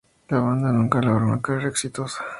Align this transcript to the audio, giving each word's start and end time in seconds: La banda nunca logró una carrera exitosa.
La 0.29 0.39
banda 0.39 0.71
nunca 0.71 0.99
logró 0.99 1.27
una 1.27 1.41
carrera 1.43 1.67
exitosa. 1.69 2.25